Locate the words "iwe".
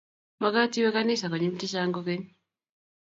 0.79-0.89